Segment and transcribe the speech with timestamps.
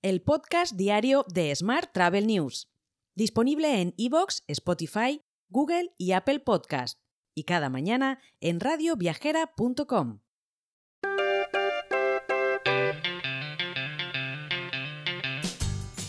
[0.00, 2.68] el podcast diario de Smart Travel News,
[3.16, 7.00] disponible en iVoox, Spotify, Google y Apple Podcast,
[7.34, 10.20] y cada mañana en radioviajera.com.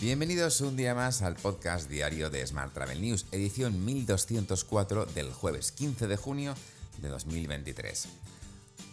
[0.00, 5.72] Bienvenidos un día más al podcast diario de Smart Travel News, edición 1204 del jueves
[5.72, 6.54] 15 de junio
[7.02, 8.08] de 2023.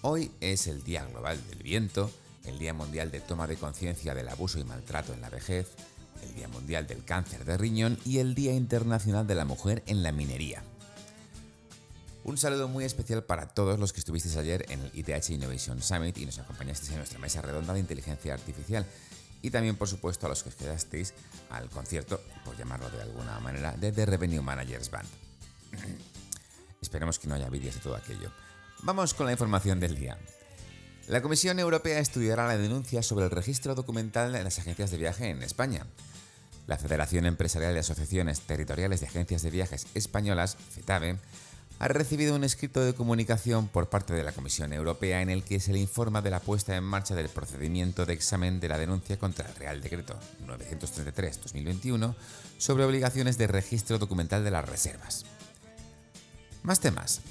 [0.02, 2.09] Hoy es el Día Global del Viento,
[2.48, 5.75] el Día Mundial de Toma de Conciencia del Abuso y Maltrato en la Vejez,
[6.23, 10.04] el Día Mundial del Cáncer de Riñón y el Día Internacional de la Mujer en
[10.04, 10.63] la Minería.
[12.23, 16.18] Un saludo muy especial para todos los que estuvisteis ayer en el ITH Innovation Summit
[16.18, 18.85] y nos acompañasteis en nuestra mesa redonda de inteligencia artificial
[19.41, 21.13] y también por supuesto a los que os quedasteis
[21.49, 25.07] al concierto, por llamarlo de alguna manera, de The Revenue Managers Band.
[26.82, 28.32] Esperemos que no haya vídeos de todo aquello.
[28.84, 30.18] Vamos con la información del día.
[31.07, 35.29] La Comisión Europea estudiará la denuncia sobre el registro documental en las agencias de viaje
[35.29, 35.88] en España.
[36.67, 41.15] La Federación Empresarial de Asociaciones Territoriales de Agencias de Viajes Españolas, FETAVE,
[41.79, 45.62] ha recibido un escrito de comunicación por parte de la Comisión Europea en el que
[45.62, 49.17] se le informa de la puesta en marcha del procedimiento de examen de la denuncia
[49.17, 52.15] contra el Real Decreto 933-2021
[52.57, 55.26] sobre obligaciones de registro documental de las reservas.
[56.63, 57.21] Más temas.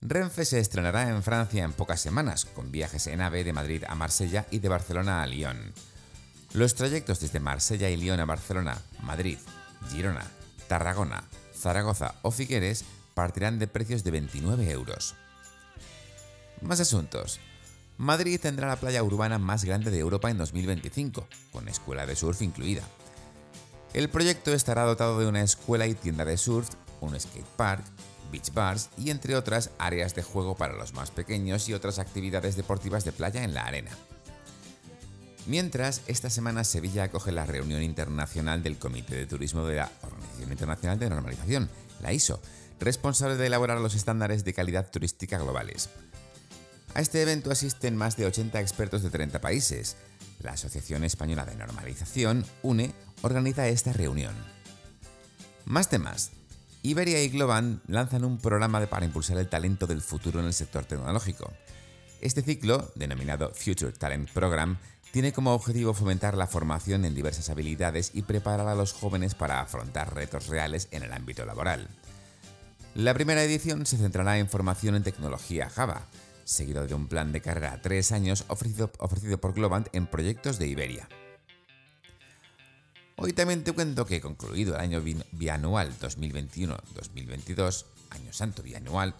[0.00, 3.94] Renfe se estrenará en Francia en pocas semanas, con viajes en AVE de Madrid a
[3.96, 5.72] Marsella y de Barcelona a Lyon.
[6.52, 9.38] Los trayectos desde Marsella y Lyon a Barcelona, Madrid,
[9.90, 10.24] Girona,
[10.68, 15.16] Tarragona, Zaragoza o Figueres partirán de precios de 29 euros.
[16.62, 17.40] Más asuntos.
[17.96, 22.42] Madrid tendrá la playa urbana más grande de Europa en 2025, con escuela de surf
[22.42, 22.82] incluida.
[23.92, 26.68] El proyecto estará dotado de una escuela y tienda de surf,
[27.00, 27.84] un skate park,
[28.30, 32.56] beach bars y entre otras áreas de juego para los más pequeños y otras actividades
[32.56, 33.90] deportivas de playa en la arena.
[35.46, 40.52] Mientras, esta semana Sevilla acoge la reunión internacional del Comité de Turismo de la Organización
[40.52, 41.70] Internacional de Normalización,
[42.02, 42.42] la ISO,
[42.80, 45.88] responsable de elaborar los estándares de calidad turística globales.
[46.94, 49.96] A este evento asisten más de 80 expertos de 30 países.
[50.40, 54.34] La Asociación Española de Normalización, UNE, organiza esta reunión.
[55.64, 56.32] Más temas.
[56.82, 60.84] Iberia y Globan lanzan un programa para impulsar el talento del futuro en el sector
[60.84, 61.52] tecnológico.
[62.20, 64.78] Este ciclo, denominado Future Talent Program,
[65.10, 69.60] tiene como objetivo fomentar la formación en diversas habilidades y preparar a los jóvenes para
[69.60, 71.88] afrontar retos reales en el ámbito laboral.
[72.94, 76.06] La primera edición se centrará en formación en tecnología Java,
[76.44, 80.58] seguido de un plan de carrera a tres años ofrecido, ofrecido por Globant en proyectos
[80.58, 81.08] de Iberia.
[83.20, 85.02] Hoy también te cuento que concluido el año
[85.32, 89.16] bianual 2021-2022, año santo bianual,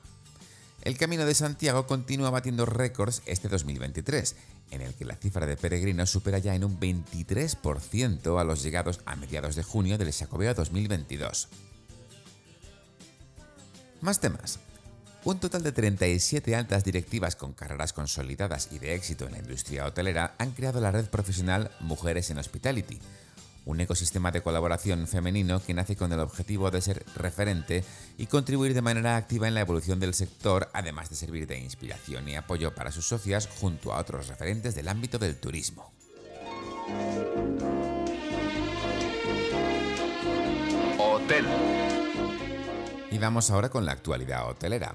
[0.83, 4.37] el Camino de Santiago continúa batiendo récords este 2023,
[4.71, 9.01] en el que la cifra de peregrinos supera ya en un 23% a los llegados
[9.05, 11.49] a mediados de junio del Xacobeo 2022.
[14.01, 14.61] Más temas.
[15.25, 19.87] Un total de 37 altas directivas con carreras consolidadas y de éxito en la industria
[19.87, 23.01] hotelera han creado la red profesional Mujeres en Hospitality,
[23.69, 27.85] un ecosistema de colaboración femenino que nace con el objetivo de ser referente
[28.17, 32.27] y contribuir de manera activa en la evolución del sector, además de servir de inspiración
[32.31, 35.93] y apoyo para sus socias junto a otros referentes del ámbito del turismo.
[40.99, 41.45] Hotel.
[43.11, 44.95] Y vamos ahora con la actualidad hotelera.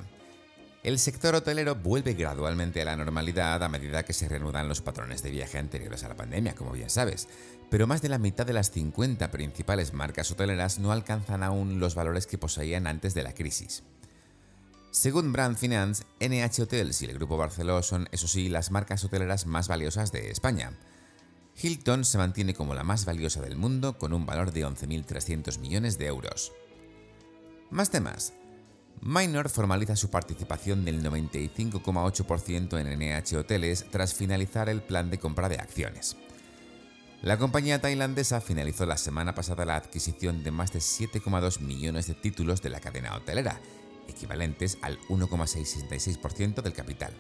[0.84, 5.24] El sector hotelero vuelve gradualmente a la normalidad a medida que se reanudan los patrones
[5.24, 7.30] de viaje anteriores a la pandemia, como bien sabes,
[7.70, 11.96] pero más de la mitad de las 50 principales marcas hoteleras no alcanzan aún los
[11.96, 13.84] valores que poseían antes de la crisis.
[14.92, 19.46] Según Brand Finance, NH Hotels y el Grupo Barceló son, eso sí, las marcas hoteleras
[19.46, 20.78] más valiosas de España.
[21.56, 25.98] Hilton se mantiene como la más valiosa del mundo con un valor de 11.300 millones
[25.98, 26.52] de euros.
[27.72, 28.34] Más temas.
[29.02, 35.50] Minor formaliza su participación del 95,8% en NH Hoteles tras finalizar el plan de compra
[35.50, 36.16] de acciones.
[37.22, 42.16] La compañía tailandesa finalizó la semana pasada la adquisición de más de 7,2 millones de
[42.16, 43.62] títulos de la cadena hotelera,
[44.10, 47.14] equivalentes al 1,66% del capital.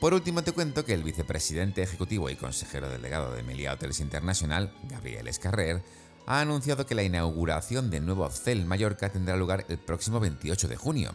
[0.00, 4.72] Por último te cuento que el vicepresidente ejecutivo y consejero delegado de Melia Hotels International,
[4.84, 5.82] Gabriel Escarrer,
[6.28, 10.76] ha anunciado que la inauguración del nuevo Hotel Mallorca tendrá lugar el próximo 28 de
[10.76, 11.12] junio.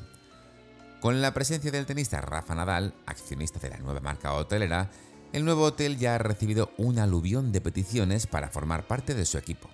[1.01, 4.89] Con la presencia del tenista Rafa Nadal, accionista de la nueva marca hotelera,
[5.31, 9.38] el nuevo hotel ya ha recibido un aluvión de peticiones para formar parte de su
[9.38, 9.69] equipo.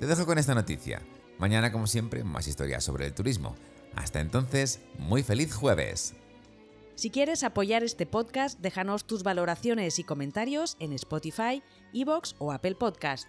[0.00, 1.00] Te dejo con esta noticia.
[1.38, 3.54] Mañana, como siempre, más historias sobre el turismo.
[3.94, 6.14] Hasta entonces, muy feliz jueves.
[6.96, 11.62] Si quieres apoyar este podcast, déjanos tus valoraciones y comentarios en Spotify,
[11.92, 13.28] Evox o Apple Podcast.